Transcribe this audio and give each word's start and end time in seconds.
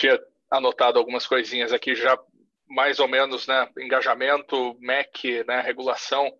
tinha 0.00 0.18
anotado 0.50 0.98
algumas 0.98 1.26
coisinhas 1.26 1.72
aqui 1.72 1.94
já 1.94 2.18
mais 2.66 2.98
ou 3.00 3.08
menos, 3.08 3.46
né, 3.46 3.68
engajamento, 3.78 4.76
MEC, 4.80 5.44
né, 5.44 5.60
regulação. 5.60 6.30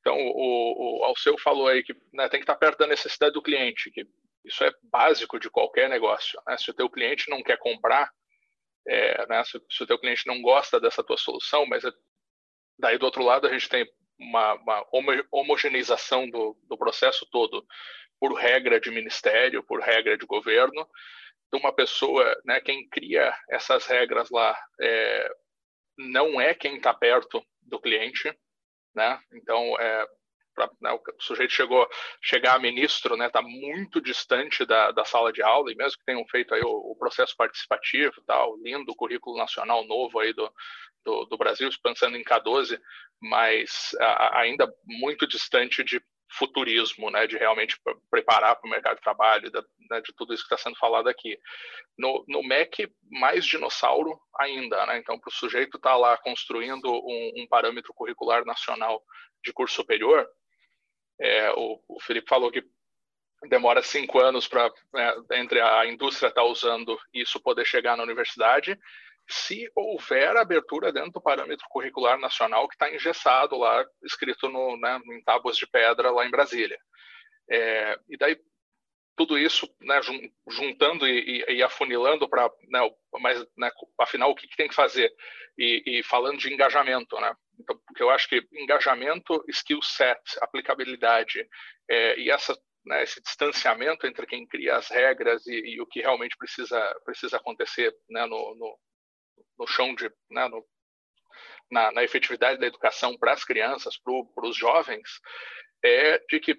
Então, 0.00 0.16
o, 0.18 1.00
o 1.00 1.04
Alceu 1.04 1.38
falou 1.38 1.68
aí 1.68 1.82
que 1.82 1.94
né, 2.12 2.28
tem 2.28 2.40
que 2.40 2.44
estar 2.44 2.56
perto 2.56 2.78
da 2.78 2.86
necessidade 2.86 3.32
do 3.32 3.42
cliente, 3.42 3.90
que 3.90 4.04
isso 4.44 4.64
é 4.64 4.70
básico 4.82 5.38
de 5.38 5.48
qualquer 5.48 5.88
negócio. 5.88 6.40
Né? 6.46 6.56
Se 6.58 6.70
o 6.70 6.74
teu 6.74 6.90
cliente 6.90 7.30
não 7.30 7.42
quer 7.42 7.56
comprar, 7.58 8.10
é, 8.86 9.26
né, 9.28 9.42
se, 9.44 9.60
se, 9.70 9.82
o 9.82 9.86
teu 9.86 9.98
cliente 9.98 10.26
não 10.26 10.42
gosta 10.42 10.80
dessa 10.80 11.02
tua 11.02 11.16
solução, 11.16 11.64
mas 11.66 11.84
é, 11.84 11.90
daí 12.78 12.98
do 12.98 13.06
outro 13.06 13.24
lado 13.24 13.46
a 13.46 13.52
gente 13.52 13.68
tem 13.68 13.88
uma, 14.18 14.54
uma 14.54 14.86
homogeneização 15.30 16.28
do, 16.28 16.56
do 16.68 16.76
processo 16.76 17.26
todo 17.30 17.64
por 18.18 18.32
regra 18.34 18.80
de 18.80 18.90
ministério, 18.90 19.62
por 19.62 19.80
regra 19.80 20.16
de 20.16 20.26
governo, 20.26 20.88
de 21.52 21.58
uma 21.58 21.72
pessoa, 21.72 22.24
né, 22.44 22.60
quem 22.60 22.88
cria 22.88 23.36
essas 23.50 23.86
regras 23.86 24.30
lá 24.30 24.56
é, 24.80 25.30
não 25.96 26.40
é 26.40 26.54
quem 26.54 26.76
está 26.76 26.92
perto 26.92 27.42
do 27.62 27.80
cliente, 27.80 28.32
né? 28.94 29.20
Então, 29.32 29.78
é, 29.78 30.06
pra, 30.54 30.70
né, 30.80 30.92
o 30.92 31.02
sujeito 31.20 31.52
chegou 31.52 31.88
chegar 32.22 32.54
a 32.54 32.58
ministro, 32.58 33.16
né? 33.16 33.26
Está 33.26 33.42
muito 33.42 34.00
distante 34.00 34.64
da, 34.64 34.90
da 34.90 35.04
sala 35.04 35.32
de 35.32 35.42
aula 35.42 35.70
e 35.70 35.76
mesmo 35.76 35.98
que 35.98 36.04
tenham 36.04 36.26
feito 36.28 36.54
aí 36.54 36.62
o, 36.62 36.92
o 36.92 36.96
processo 36.96 37.36
participativo, 37.36 38.22
tal, 38.26 38.56
lindo 38.58 38.94
currículo 38.94 39.36
nacional 39.36 39.86
novo 39.86 40.18
aí 40.18 40.32
do, 40.32 40.52
do, 41.04 41.24
do 41.26 41.38
Brasil, 41.38 41.68
pensando 41.82 42.16
em 42.16 42.24
K12, 42.24 42.80
mas 43.20 43.94
a, 44.00 44.40
ainda 44.40 44.72
muito 44.84 45.26
distante 45.26 45.84
de 45.84 46.00
futurismo, 46.30 47.10
né, 47.10 47.26
de 47.26 47.36
realmente 47.36 47.78
preparar 48.10 48.56
para 48.56 48.66
o 48.66 48.70
mercado 48.70 48.96
de 48.96 49.02
trabalho, 49.02 49.50
né, 49.90 50.00
de 50.00 50.12
tudo 50.14 50.34
isso 50.34 50.46
que 50.46 50.54
está 50.54 50.62
sendo 50.62 50.78
falado 50.78 51.08
aqui. 51.08 51.38
No, 51.96 52.24
no 52.28 52.42
MEC, 52.42 52.92
mais 53.10 53.44
dinossauro 53.44 54.18
ainda, 54.38 54.84
né, 54.86 54.98
então 54.98 55.18
para 55.18 55.28
o 55.28 55.32
sujeito 55.32 55.76
estar 55.76 55.90
tá 55.90 55.96
lá 55.96 56.16
construindo 56.18 56.90
um, 56.90 57.32
um, 57.36 57.46
parâmetro 57.48 57.94
curricular 57.94 58.44
nacional 58.44 59.02
de 59.44 59.52
curso 59.52 59.76
superior, 59.76 60.28
é, 61.20 61.50
o, 61.52 61.80
o 61.88 62.00
Felipe 62.00 62.28
falou 62.28 62.50
que 62.50 62.62
demora 63.48 63.82
cinco 63.82 64.18
anos 64.18 64.48
para 64.48 64.70
né, 64.92 65.14
entre 65.32 65.60
a 65.60 65.86
indústria 65.86 66.28
estar 66.28 66.42
tá 66.42 66.46
usando 66.46 66.98
isso 67.12 67.40
poder 67.40 67.64
chegar 67.64 67.96
na 67.96 68.02
universidade 68.02 68.78
se 69.28 69.70
houver 69.74 70.36
abertura 70.36 70.92
dentro 70.92 71.12
do 71.12 71.20
parâmetro 71.20 71.66
curricular 71.68 72.18
nacional 72.18 72.68
que 72.68 72.74
está 72.74 72.92
engessado 72.92 73.56
lá, 73.56 73.84
escrito 74.04 74.48
no, 74.48 74.76
né, 74.76 75.00
em 75.12 75.22
tábuas 75.22 75.56
de 75.56 75.66
pedra 75.66 76.10
lá 76.10 76.26
em 76.26 76.30
Brasília. 76.30 76.78
É, 77.50 77.98
e 78.08 78.16
daí 78.16 78.38
tudo 79.16 79.38
isso, 79.38 79.66
né, 79.80 79.98
juntando 80.48 81.08
e, 81.08 81.42
e, 81.48 81.54
e 81.54 81.62
afunilando 81.62 82.28
para, 82.28 82.50
né, 82.68 82.80
mas, 83.18 83.40
né, 83.56 83.70
afinal, 83.98 84.30
o 84.30 84.34
que, 84.34 84.46
que, 84.46 84.56
tem 84.56 84.68
que 84.68 84.74
fazer? 84.74 85.10
E, 85.56 85.82
e, 85.86 86.02
falando 86.02 86.38
de 86.38 86.52
engajamento, 86.52 87.18
né? 87.18 87.34
Então, 87.58 87.80
porque 87.86 88.02
eu 88.02 88.10
acho 88.10 88.28
que 88.28 88.46
engajamento, 88.52 89.42
skill 89.48 89.80
set, 89.80 90.20
aplicabilidade 90.42 91.48
é, 91.88 92.20
e 92.20 92.30
essa, 92.30 92.54
né, 92.84 93.02
esse 93.02 93.22
distanciamento 93.22 94.06
entre 94.06 94.26
quem 94.26 94.46
cria 94.46 94.76
as 94.76 94.88
regras 94.88 95.46
e, 95.46 95.80
o 95.80 95.86
que 95.86 96.00
realmente 96.00 96.36
precisa, 96.36 96.78
precisa 97.02 97.38
acontecer 97.38 97.94
né, 98.10 98.26
no, 98.26 98.54
no, 98.54 98.78
no 99.58 99.66
chão 99.66 99.94
de, 99.94 100.10
né, 100.30 100.48
no, 100.48 100.64
na, 101.70 101.92
na, 101.92 102.04
efetividade 102.04 102.60
da 102.60 102.66
educação 102.66 103.16
para 103.18 103.32
as 103.32 103.44
crianças, 103.44 103.96
para 103.98 104.46
os 104.46 104.56
jovens, 104.56 105.20
é 105.84 106.18
de 106.30 106.40
que 106.40 106.56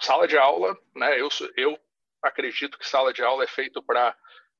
sala 0.00 0.28
de 0.28 0.36
aula, 0.36 0.76
né, 0.94 1.20
eu, 1.20 1.28
eu 1.56 1.78
acredito 2.22 2.78
que 2.78 2.86
sala 2.86 3.12
de 3.12 3.22
aula 3.22 3.44
é 3.44 3.48
feito 3.48 3.82
para 3.82 4.16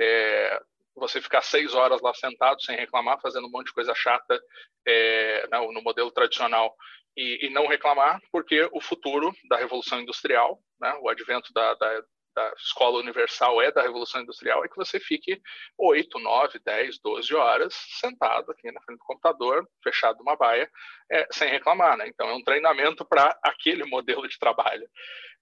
é, 0.00 0.62
você 0.94 1.20
ficar 1.20 1.42
seis 1.42 1.74
horas 1.74 2.00
lá 2.00 2.12
sentado 2.14 2.62
sem 2.62 2.76
reclamar, 2.76 3.20
fazendo 3.20 3.46
um 3.46 3.50
monte 3.50 3.66
de 3.66 3.74
coisa 3.74 3.94
chata 3.94 4.40
é, 4.86 5.46
no, 5.50 5.68
né, 5.68 5.72
no 5.74 5.82
modelo 5.82 6.10
tradicional 6.10 6.74
e, 7.16 7.46
e, 7.46 7.50
não 7.50 7.66
reclamar, 7.66 8.20
porque 8.30 8.68
o 8.72 8.80
futuro 8.80 9.32
da 9.48 9.56
revolução 9.56 10.00
industrial, 10.00 10.58
né, 10.80 10.96
o 11.00 11.08
advento 11.08 11.52
da, 11.52 11.74
da, 11.74 12.02
da 12.40 12.54
escola 12.56 12.98
universal 12.98 13.60
é 13.60 13.70
da 13.70 13.82
Revolução 13.82 14.22
Industrial 14.22 14.64
é 14.64 14.68
que 14.68 14.76
você 14.76 14.98
fique 14.98 15.40
8, 15.76 16.18
9, 16.18 16.58
10, 16.58 16.98
12 17.00 17.34
horas 17.34 17.74
sentado 18.00 18.50
aqui 18.50 18.70
na 18.72 18.80
frente 18.80 18.98
do 18.98 19.04
computador, 19.04 19.68
fechado 19.82 20.18
numa 20.18 20.36
baia, 20.36 20.70
é, 21.10 21.26
sem 21.30 21.50
reclamar. 21.50 21.96
Né? 21.96 22.08
Então, 22.08 22.28
é 22.28 22.34
um 22.34 22.42
treinamento 22.42 23.04
para 23.04 23.38
aquele 23.42 23.84
modelo 23.84 24.26
de 24.26 24.38
trabalho. 24.38 24.88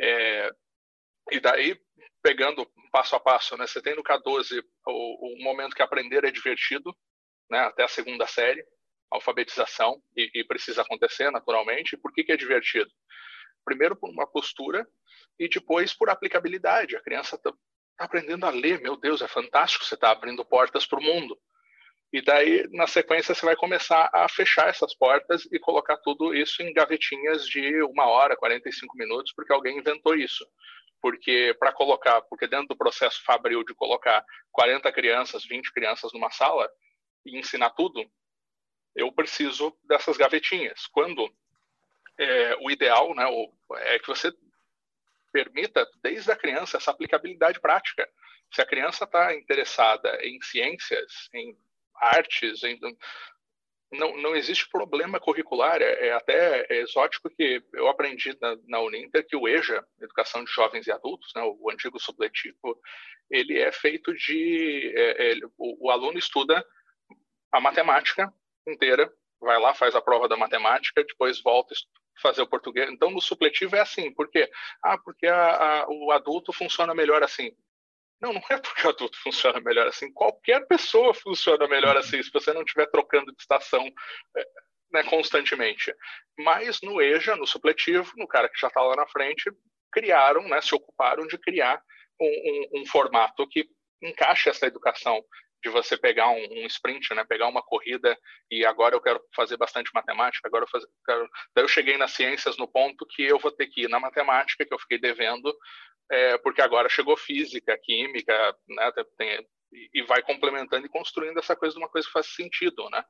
É, 0.00 0.50
e 1.32 1.40
daí, 1.40 1.76
pegando 2.22 2.70
passo 2.92 3.16
a 3.16 3.20
passo, 3.20 3.56
né? 3.56 3.66
você 3.66 3.82
tem 3.82 3.96
no 3.96 4.04
K12 4.04 4.62
o, 4.86 5.34
o 5.34 5.42
momento 5.42 5.74
que 5.74 5.82
aprender 5.82 6.24
é 6.24 6.30
divertido, 6.30 6.94
né? 7.50 7.58
até 7.60 7.82
a 7.82 7.88
segunda 7.88 8.26
série, 8.26 8.64
alfabetização, 9.10 10.00
e, 10.16 10.30
e 10.34 10.44
precisa 10.44 10.82
acontecer 10.82 11.30
naturalmente. 11.30 11.96
Por 11.96 12.12
que, 12.12 12.24
que 12.24 12.32
é 12.32 12.36
divertido? 12.36 12.90
Primeiro, 13.64 13.96
por 13.96 14.10
uma 14.10 14.26
postura 14.26 14.86
e 15.38 15.48
depois 15.48 15.92
por 15.92 16.10
aplicabilidade. 16.10 16.96
A 16.96 17.02
criança 17.02 17.36
está 17.36 17.50
tá 17.50 18.04
aprendendo 18.04 18.44
a 18.46 18.50
ler, 18.50 18.80
meu 18.80 18.96
Deus, 18.96 19.22
é 19.22 19.28
fantástico, 19.28 19.84
você 19.84 19.94
está 19.94 20.10
abrindo 20.10 20.44
portas 20.44 20.86
para 20.86 20.98
o 20.98 21.02
mundo. 21.02 21.38
E 22.12 22.22
daí, 22.22 22.68
na 22.70 22.86
sequência, 22.86 23.34
você 23.34 23.44
vai 23.44 23.56
começar 23.56 24.08
a 24.12 24.28
fechar 24.28 24.68
essas 24.68 24.94
portas 24.94 25.48
e 25.50 25.58
colocar 25.58 25.96
tudo 25.96 26.32
isso 26.32 26.62
em 26.62 26.72
gavetinhas 26.72 27.44
de 27.44 27.82
uma 27.82 28.06
hora, 28.06 28.36
45 28.36 28.96
minutos, 28.96 29.32
porque 29.34 29.52
alguém 29.52 29.78
inventou 29.78 30.14
isso. 30.14 30.46
Porque 31.00 31.56
para 31.58 31.72
colocar, 31.72 32.22
porque 32.22 32.46
dentro 32.46 32.68
do 32.68 32.76
processo 32.76 33.20
fabril 33.24 33.64
de 33.64 33.74
colocar 33.74 34.24
40 34.52 34.92
crianças, 34.92 35.44
20 35.44 35.72
crianças 35.72 36.12
numa 36.12 36.30
sala 36.30 36.70
e 37.26 37.36
ensinar 37.36 37.70
tudo, 37.70 38.08
eu 38.94 39.10
preciso 39.10 39.76
dessas 39.82 40.16
gavetinhas. 40.16 40.86
Quando 40.86 41.28
é, 42.18 42.56
o 42.60 42.70
ideal 42.70 43.14
né, 43.14 43.24
é 43.76 43.98
que 43.98 44.06
você 44.06 44.32
permita, 45.32 45.86
desde 46.02 46.30
a 46.30 46.36
criança, 46.36 46.76
essa 46.76 46.90
aplicabilidade 46.90 47.60
prática. 47.60 48.08
Se 48.52 48.62
a 48.62 48.66
criança 48.66 49.04
está 49.04 49.34
interessada 49.34 50.16
em 50.22 50.40
ciências, 50.40 51.28
em 51.34 51.56
artes, 51.96 52.62
em, 52.62 52.78
não, 53.94 54.16
não 54.16 54.36
existe 54.36 54.68
problema 54.68 55.20
curricular. 55.20 55.80
É, 55.80 56.08
é 56.08 56.12
até 56.12 56.66
exótico 56.80 57.30
que 57.30 57.62
eu 57.72 57.88
aprendi 57.88 58.36
na, 58.40 58.56
na 58.66 58.80
Uninter 58.80 59.26
que 59.26 59.36
o 59.36 59.48
EJA, 59.48 59.84
Educação 60.00 60.44
de 60.44 60.52
Jovens 60.52 60.86
e 60.86 60.92
Adultos, 60.92 61.32
né, 61.34 61.42
o 61.42 61.70
antigo 61.70 61.98
supletivo, 61.98 62.80
ele 63.30 63.58
é 63.58 63.72
feito 63.72 64.12
de... 64.14 64.92
É, 64.94 65.32
é, 65.32 65.36
o, 65.56 65.88
o 65.88 65.90
aluno 65.90 66.18
estuda 66.18 66.64
a 67.52 67.60
matemática 67.60 68.32
inteira, 68.66 69.12
vai 69.40 69.58
lá, 69.60 69.74
faz 69.74 69.94
a 69.94 70.02
prova 70.02 70.28
da 70.28 70.36
matemática, 70.36 71.04
depois 71.04 71.40
volta, 71.42 71.74
fazer 72.20 72.42
o 72.42 72.46
português. 72.46 72.90
Então, 72.90 73.10
no 73.10 73.20
supletivo 73.20 73.76
é 73.76 73.80
assim, 73.80 74.12
por 74.12 74.28
quê? 74.30 74.50
Ah, 74.82 74.98
porque 74.98 75.26
a, 75.26 75.82
a, 75.82 75.86
o 75.88 76.10
adulto 76.12 76.52
funciona 76.52 76.94
melhor 76.94 77.22
assim. 77.22 77.50
Não, 78.20 78.32
não 78.32 78.42
é 78.50 78.58
porque 78.58 78.86
o 78.86 78.90
adulto 78.90 79.18
funciona 79.22 79.60
melhor 79.60 79.86
assim. 79.86 80.12
Qualquer 80.12 80.66
pessoa 80.66 81.12
funciona 81.12 81.66
melhor 81.68 81.96
assim, 81.96 82.22
se 82.22 82.30
você 82.32 82.52
não 82.52 82.62
estiver 82.62 82.86
trocando 82.86 83.32
de 83.32 83.40
estação 83.40 83.86
é, 84.36 84.46
né, 84.92 85.02
constantemente. 85.04 85.94
Mas 86.38 86.80
no 86.82 87.02
EJA, 87.02 87.36
no 87.36 87.46
supletivo, 87.46 88.12
no 88.16 88.26
cara 88.26 88.48
que 88.48 88.58
já 88.58 88.68
está 88.68 88.80
lá 88.80 88.96
na 88.96 89.06
frente, 89.08 89.50
criaram, 89.92 90.48
né, 90.48 90.60
se 90.60 90.74
ocuparam 90.74 91.26
de 91.26 91.36
criar 91.38 91.82
um, 92.20 92.26
um, 92.26 92.80
um 92.80 92.86
formato 92.86 93.46
que 93.48 93.68
encaixe 94.02 94.48
essa 94.48 94.66
educação 94.66 95.22
de 95.64 95.70
você 95.70 95.96
pegar 95.96 96.28
um, 96.28 96.44
um, 96.50 96.66
sprint, 96.66 97.14
né? 97.14 97.24
Pegar 97.24 97.48
uma 97.48 97.62
corrida 97.62 98.16
e 98.50 98.66
agora 98.66 98.94
eu 98.94 99.00
quero 99.00 99.18
fazer 99.34 99.56
bastante 99.56 99.90
matemática, 99.94 100.46
agora 100.46 100.64
eu 100.64 100.68
fazer, 100.68 100.86
quero... 101.06 101.28
Daí 101.54 101.64
eu 101.64 101.68
cheguei 101.68 101.96
nas 101.96 102.12
ciências 102.12 102.58
no 102.58 102.68
ponto 102.68 103.06
que 103.06 103.22
eu 103.22 103.38
vou 103.38 103.50
ter 103.50 103.66
que 103.68 103.84
ir 103.84 103.88
na 103.88 103.98
matemática, 103.98 104.66
que 104.66 104.74
eu 104.74 104.78
fiquei 104.78 104.98
devendo, 104.98 105.56
é, 106.10 106.36
porque 106.38 106.60
agora 106.60 106.88
chegou 106.90 107.16
física, 107.16 107.78
química, 107.82 108.56
né? 108.68 108.92
Tem, 109.16 109.46
e 109.92 110.02
vai 110.02 110.22
complementando 110.22 110.84
e 110.84 110.90
construindo 110.90 111.38
essa 111.38 111.56
coisa 111.56 111.74
de 111.74 111.80
uma 111.80 111.88
coisa 111.88 112.06
que 112.06 112.12
faz 112.12 112.26
sentido, 112.26 112.88
né? 112.90 113.02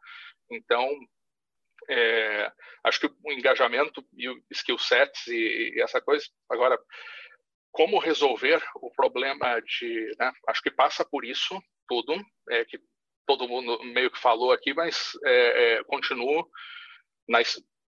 Então, 0.49 0.89
é, 1.89 2.53
acho 2.85 3.01
que 3.01 3.07
o 3.07 3.33
engajamento 3.33 4.07
e 4.17 4.29
o 4.29 4.41
skill 4.53 4.79
sets 4.79 5.27
e, 5.27 5.73
e 5.75 5.83
essa 5.83 6.01
coisa, 6.01 6.25
agora, 6.49 6.79
como 7.73 7.99
resolver 7.99 8.63
o 8.77 8.91
problema 8.93 9.61
de, 9.61 10.15
né, 10.17 10.33
acho 10.49 10.63
que 10.63 10.71
passa 10.71 11.05
por 11.05 11.25
isso, 11.25 11.61
tudo, 11.89 12.15
é, 12.51 12.65
que 12.65 12.79
todo 13.27 13.49
mundo 13.49 13.83
meio 13.85 14.11
que 14.11 14.19
falou 14.19 14.53
aqui, 14.53 14.75
mas 14.75 15.13
é, 15.25 15.79
é, 15.79 15.85
continuo 15.85 16.49
na, 17.29 17.41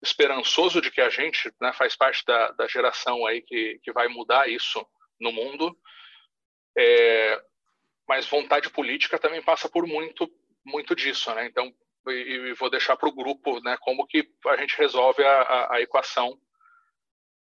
esperançoso 0.01 0.81
de 0.81 0.92
que 0.92 1.01
a 1.01 1.10
gente 1.10 1.51
né, 1.60 1.72
faz 1.74 1.95
parte 1.95 2.24
da, 2.25 2.51
da, 2.51 2.68
geração 2.68 3.25
aí 3.25 3.42
que, 3.42 3.80
que 3.81 3.92
vai 3.92 4.07
mudar 4.07 4.50
isso 4.50 4.86
no 5.19 5.31
mundo. 5.31 5.75
É, 6.78 7.42
mas 8.07 8.28
vontade 8.28 8.69
política 8.69 9.18
também 9.18 9.42
passa 9.42 9.69
por 9.69 9.88
muito 9.88 10.30
muito 10.66 10.96
disso, 10.96 11.34
né? 11.34 11.46
Então, 11.46 11.74
e, 12.07 12.12
e 12.12 12.54
vou 12.54 12.69
deixar 12.69 12.96
para 12.96 13.10
o 13.10 13.13
grupo, 13.13 13.60
né, 13.62 13.78
como 13.81 14.07
que 14.07 14.30
a 14.48 14.57
gente 14.57 14.78
resolve 14.78 15.24
a, 15.24 15.42
a, 15.42 15.75
a 15.75 15.81
equação 15.81 16.39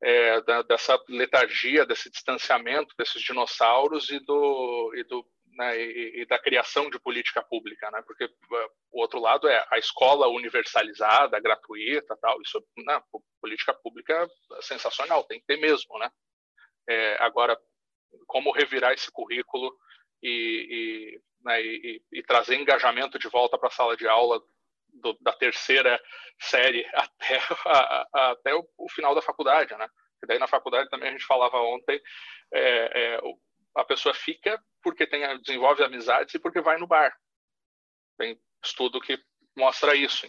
é, 0.02 0.42
da, 0.42 0.62
dessa 0.64 1.00
letargia, 1.08 1.86
desse 1.86 2.10
distanciamento 2.10 2.96
desses 2.98 3.22
dinossauros 3.22 4.10
e 4.10 4.20
do, 4.20 4.94
e 4.96 5.04
do 5.04 5.26
né, 5.62 5.80
e, 5.80 6.22
e, 6.22 6.26
da 6.26 6.40
criação 6.40 6.90
de 6.90 7.00
política 7.00 7.44
pública, 7.44 7.92
né, 7.92 8.02
porque 8.02 8.26
uh, 8.26 8.70
o 8.92 9.00
outro 9.00 9.20
lado 9.20 9.48
é 9.48 9.64
a 9.70 9.78
escola 9.78 10.28
universalizada, 10.28 11.40
gratuita, 11.40 12.18
tal. 12.20 12.42
Isso, 12.42 12.64
né, 12.78 13.00
política 13.40 13.72
pública 13.72 14.28
é 14.58 14.62
sensacional, 14.62 15.24
tem 15.26 15.40
que 15.40 15.46
ter 15.46 15.58
mesmo, 15.58 16.00
né. 16.00 16.10
É, 16.90 17.24
agora, 17.24 17.56
como 18.26 18.52
revirar 18.52 18.92
esse 18.94 19.12
currículo 19.12 19.72
e, 20.24 21.14
e, 21.14 21.22
né, 21.44 21.62
e 21.62 22.24
trazer 22.26 22.56
engajamento 22.56 23.20
de 23.20 23.28
volta 23.28 23.56
para 23.56 23.68
a 23.68 23.72
sala 23.72 23.96
de 23.96 24.08
aula 24.08 24.42
do, 24.94 25.16
da 25.22 25.32
terceira 25.32 26.02
série 26.40 26.84
até, 26.94 27.38
a, 27.66 28.08
a, 28.14 28.32
até 28.32 28.56
o, 28.56 28.68
o, 28.80 28.90
final 28.90 29.14
da 29.14 29.22
faculdade, 29.22 29.76
né? 29.78 29.88
E 30.24 30.28
daí 30.28 30.40
na 30.40 30.48
faculdade 30.48 30.90
também 30.90 31.10
a 31.10 31.12
gente 31.12 31.26
falava 31.26 31.58
ontem, 31.58 32.02
é, 32.52 33.16
é, 33.16 33.22
a 33.76 33.84
pessoa 33.84 34.14
fica 34.14 34.62
porque 34.82 35.06
tem, 35.06 35.22
desenvolve 35.42 35.84
amizades 35.84 36.34
e 36.34 36.40
porque 36.40 36.62
vai 36.62 36.78
no 36.78 36.88
bar. 36.88 37.16
Tem 38.18 38.40
estudo 38.64 39.00
que 39.00 39.20
mostra 39.56 39.96
isso. 39.96 40.28